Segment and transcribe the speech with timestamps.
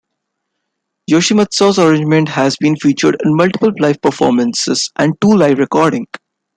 [1.11, 6.07] Yoshimatsu's arrangement has been featured in multiple live performances and two live recordings.